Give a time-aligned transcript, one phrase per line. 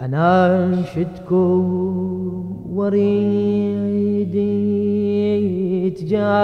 [0.00, 1.62] أنا أنشدكم
[2.74, 4.34] وريد
[5.96, 6.34] تجاوبوني.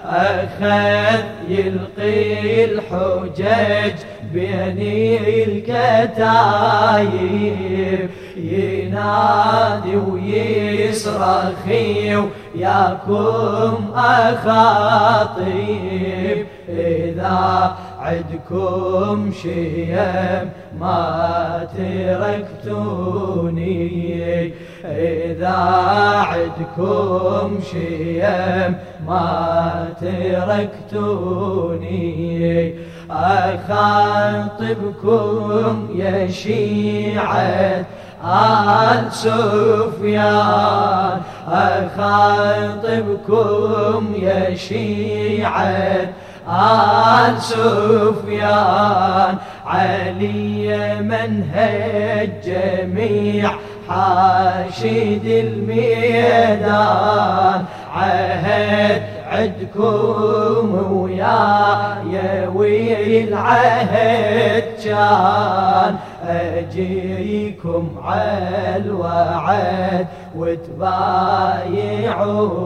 [0.09, 3.97] أخذ يلقي الحجج
[4.33, 4.79] بين
[5.47, 6.75] الكتايب.
[8.37, 11.67] ينادي ويصرخ
[12.55, 15.65] ياكم أخاطيب
[16.69, 20.45] إذا عدكم شيم
[20.79, 21.67] ما
[22.63, 23.73] تركتوني.
[24.85, 25.57] إذا
[26.31, 28.71] عدكم شيم
[29.07, 29.87] ما
[30.91, 31.85] تركتوني.
[34.31, 34.93] أخاطبكم
[35.95, 37.85] يا شيعة
[38.25, 40.75] آل سفيان.
[41.47, 43.23] أخاطبكم
[44.21, 46.09] يا شيعة
[46.49, 49.35] آل سفيان
[49.65, 53.51] علي منهج جميع
[53.89, 56.75] حاشد الميدان.
[57.95, 59.01] عهد
[59.31, 65.95] عدكم ويا ويا العهد كان
[66.27, 70.07] أجيكم على الوعد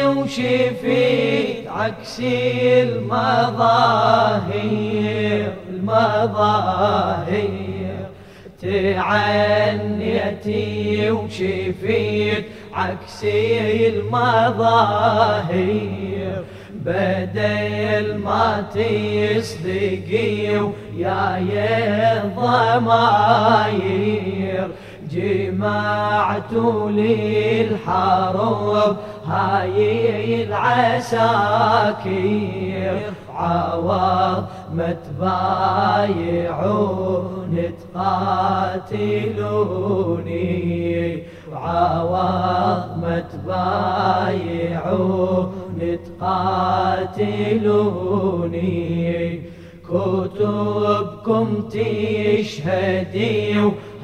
[0.06, 2.20] وشفيت عكس
[2.82, 3.70] المظاهر
[5.68, 7.48] المظاهر.
[8.62, 10.40] تعنيتي
[11.10, 13.24] وشفيت عكس
[13.86, 14.90] المظاهر.
[16.84, 24.20] بدل ما تصدقي ويا يا ضماير
[25.10, 26.52] جمعت
[27.70, 28.96] للحرب
[29.26, 32.10] هاي العساكر
[33.40, 36.42] عوض ما تبايعون
[37.94, 39.00] تقاتلوني.
[41.52, 44.78] وعوض ما تبايعون
[46.20, 47.60] تقاتلوني.
[49.88, 53.40] كتبكم تشهدي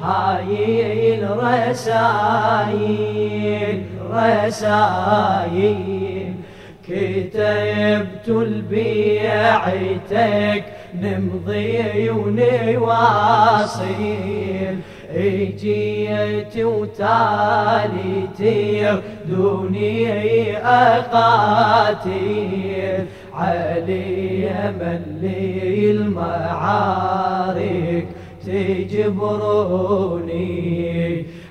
[0.03, 2.77] هاي الرسايل
[4.13, 5.96] رسايل.
[6.89, 9.83] كتبت البيعتك
[11.01, 13.85] نمضي ونواصل
[15.15, 22.09] اجيت وتالي تردوني اقاتل
[23.33, 24.49] علي
[24.79, 28.05] ملي المعارك
[28.45, 30.57] تجبروني.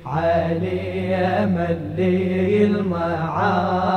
[0.06, 3.96] علي ملي المعارك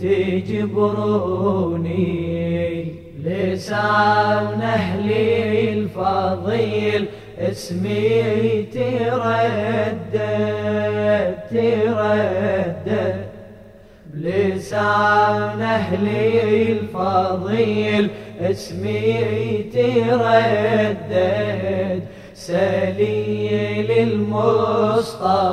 [0.00, 1.88] تجبروني
[3.24, 7.08] لسان أهلي الفضيل
[7.38, 10.14] اسمي تردد
[11.50, 13.18] تردد.
[14.14, 18.10] بلسان أهلي الفضيل
[18.40, 21.18] اسمي تردد.
[22.34, 25.44] سليل المصطفى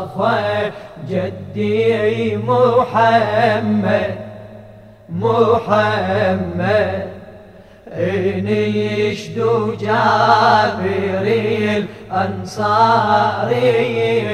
[1.09, 4.24] جدي محمد.
[5.09, 7.07] محمد
[7.87, 11.25] إن يشدو جابر
[12.11, 13.51] الأنصار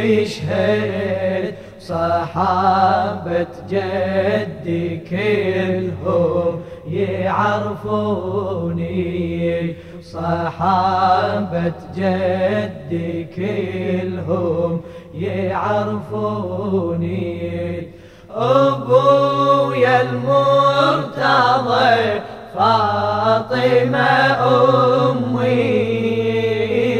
[0.03, 8.21] يشهد صحابة جدي كلهم يعرفوني.
[10.03, 14.81] صحابة جدي كلهم
[15.15, 16.71] يعرفوني.
[18.35, 21.61] أبويا المرتضى
[22.55, 24.09] فاطمة
[25.11, 25.51] أمي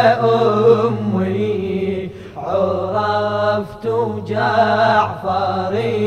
[0.87, 2.11] أمي.
[2.37, 3.87] عرفت
[4.29, 6.03] جعفري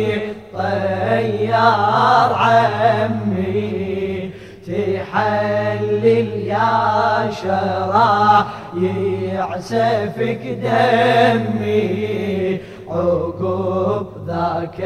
[0.53, 3.78] طيار عمي.
[5.11, 8.45] تحلل يا شرع
[8.81, 12.57] يعسفك دمي.
[12.89, 14.79] عقب ذاك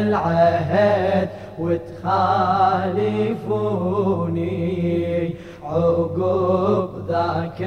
[0.00, 1.28] العهد
[1.58, 2.64] وتخالفوني.
[5.64, 7.60] عقب ذاك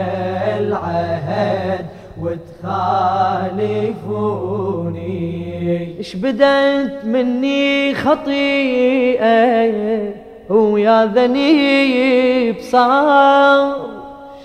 [0.60, 1.86] العهد
[2.22, 3.08] وتخالفوني.
[6.00, 9.48] اش بدت مني خطيئة؟
[10.50, 13.78] ويا ذنيب صار.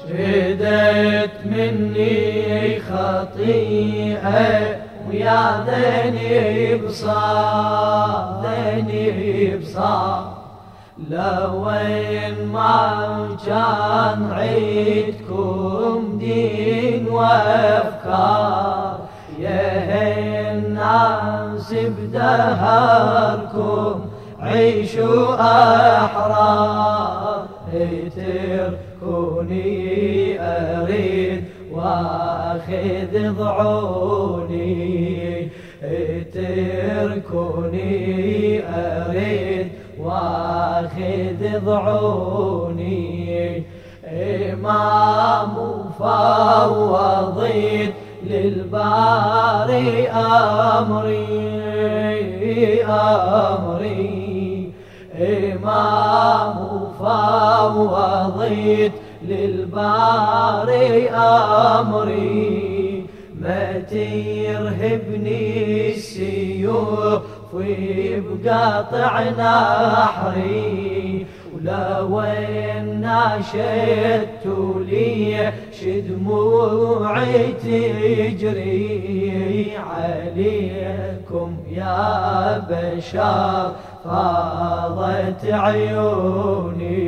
[0.08, 4.76] شدت مني خطيئة
[5.08, 10.32] ويا ذنب صار ذنب صار.
[11.10, 18.98] لوين ما كان عيدكم دين وأفكار
[19.38, 22.92] يا الناس بدهركم
[24.42, 25.34] عيشوا
[26.04, 27.46] أحرار.
[28.16, 29.70] تركوني
[30.40, 34.72] أريد وأخذ ضعوني.
[36.34, 37.92] تركوني
[38.68, 39.66] أريد
[39.98, 43.62] وأخذ ضعوني.
[44.52, 45.54] إمام
[45.98, 47.10] مفوضين
[48.26, 51.42] للباري أمري
[52.84, 54.21] أمري.
[55.22, 56.56] إمام
[57.00, 58.92] مفوضين
[59.22, 63.06] للباري أمري.
[63.40, 65.42] ما تيرهبني
[65.94, 67.22] السيوف
[67.54, 71.26] بقاطع نحري ولا
[71.68, 74.46] وين ناشدت
[74.88, 78.92] لي شدموعي تجري
[79.76, 83.72] عليكم يا بشر
[84.04, 87.02] فاضت عيوني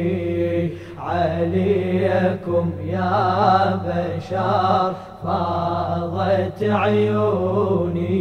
[0.98, 8.14] عليكم يا بشر فاضت عيوني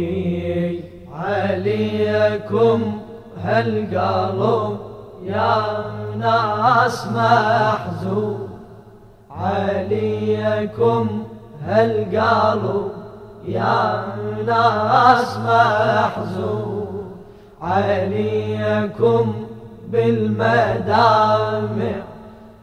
[1.12, 2.80] عليكم
[3.44, 4.78] هالقلب
[5.26, 5.93] يا
[6.24, 8.48] ناس محزون
[9.30, 11.06] عليكم
[11.66, 12.92] هالقلب
[13.48, 14.04] يا
[14.46, 17.04] ناس محزون
[17.62, 19.34] عليكم
[19.88, 21.34] بالمدامع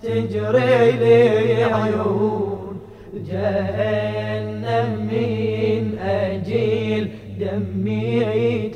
[0.03, 2.79] تجري لي عيون
[3.13, 8.69] جهنم من أجيل دمي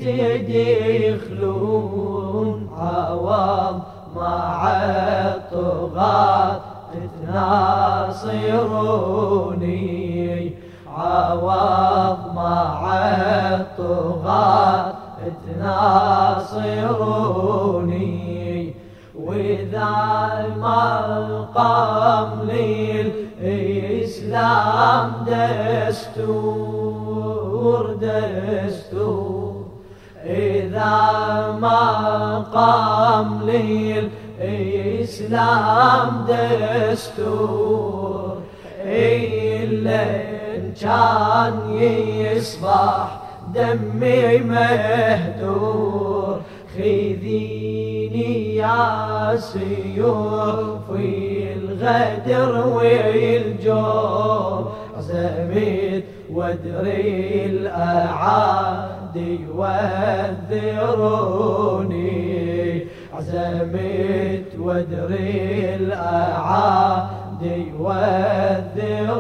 [1.26, 3.85] تدخلون عوض
[4.16, 6.60] مع الطغاة
[7.22, 8.46] تناصروني
[10.88, 12.80] عوض مع
[13.56, 14.94] الطغاة
[15.46, 16.96] تناصروني
[19.16, 19.92] وإذا
[22.48, 23.02] لي
[23.42, 26.56] الإسلام دستور
[28.02, 29.66] دستور.
[30.26, 30.96] إذا
[31.62, 33.05] ما قام
[34.42, 38.38] الإسلام دستور.
[38.86, 40.06] إلا
[40.56, 43.08] إن كان يصبح
[43.54, 46.36] دمي مهدور.
[46.76, 51.14] خذيني يا سيوفي
[51.54, 61.46] الغدر والجور زميت وادري الأعادي وذروني.
[63.16, 69.16] عزمت وادري الأعادي وذروني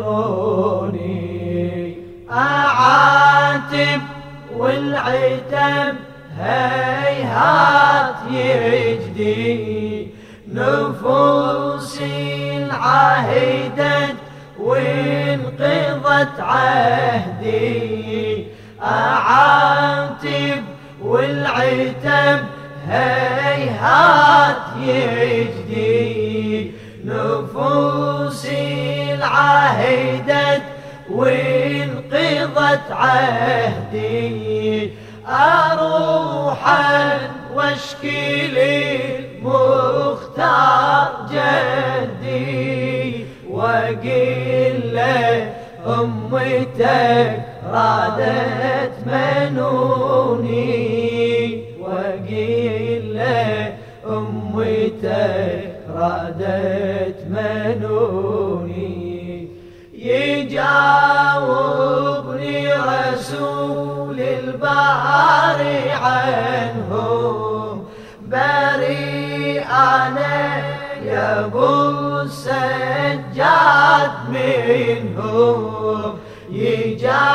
[2.31, 4.01] أعاتب
[4.57, 5.95] والعتب
[6.39, 10.07] هيهات يجدي.
[10.53, 14.15] نفوسي العهدت
[14.59, 18.45] وانقضت عهدي.
[18.83, 20.63] أعاتب
[21.03, 22.39] والعتب
[22.89, 26.71] هيهات يجدي
[27.05, 28.63] نفوسي
[29.13, 30.63] العهدت
[31.11, 34.25] وانقضت عهدي
[35.27, 37.19] أروحا
[37.55, 38.47] واشكي
[39.43, 45.53] للمختار جدي وقيل له
[45.87, 50.75] أمتك رادت منوني.
[51.85, 53.17] وقيل
[54.09, 59.05] أمتك رادت منوني.
[59.93, 60.73] يجاوبني
[62.73, 65.59] رسول البحر
[66.01, 67.85] عنهم.
[68.27, 70.35] بريء أنا
[71.05, 76.13] يا ابو السجاد منهم.
[76.51, 77.25] يجاوبني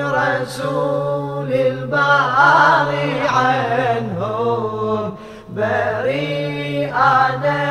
[0.00, 1.23] رسول
[1.54, 2.90] البحر
[3.34, 5.14] عنهم.
[5.48, 7.62] بريء أنا